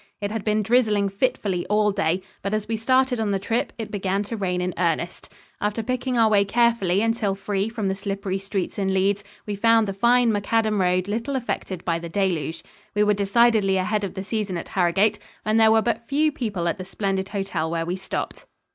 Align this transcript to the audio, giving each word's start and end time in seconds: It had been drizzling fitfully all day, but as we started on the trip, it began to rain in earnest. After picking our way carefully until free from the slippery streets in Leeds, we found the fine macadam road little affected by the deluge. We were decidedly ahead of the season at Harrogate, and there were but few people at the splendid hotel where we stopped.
It 0.19 0.31
had 0.31 0.43
been 0.43 0.63
drizzling 0.63 1.09
fitfully 1.09 1.63
all 1.67 1.91
day, 1.91 2.23
but 2.41 2.55
as 2.55 2.67
we 2.67 2.75
started 2.75 3.19
on 3.19 3.29
the 3.29 3.37
trip, 3.37 3.71
it 3.77 3.91
began 3.91 4.23
to 4.23 4.35
rain 4.35 4.59
in 4.59 4.73
earnest. 4.75 5.31
After 5.61 5.83
picking 5.83 6.17
our 6.17 6.27
way 6.27 6.43
carefully 6.43 7.03
until 7.03 7.35
free 7.35 7.69
from 7.69 7.87
the 7.87 7.93
slippery 7.93 8.39
streets 8.39 8.79
in 8.79 8.95
Leeds, 8.95 9.23
we 9.45 9.53
found 9.53 9.87
the 9.87 9.93
fine 9.93 10.31
macadam 10.31 10.81
road 10.81 11.07
little 11.07 11.35
affected 11.35 11.85
by 11.85 11.99
the 11.99 12.09
deluge. 12.09 12.63
We 12.95 13.03
were 13.03 13.13
decidedly 13.13 13.77
ahead 13.77 14.03
of 14.03 14.15
the 14.15 14.23
season 14.23 14.57
at 14.57 14.69
Harrogate, 14.69 15.19
and 15.45 15.59
there 15.59 15.71
were 15.71 15.83
but 15.83 16.07
few 16.07 16.31
people 16.31 16.67
at 16.67 16.79
the 16.79 16.83
splendid 16.85 17.29
hotel 17.29 17.69
where 17.69 17.85
we 17.85 17.95
stopped. 17.95 18.47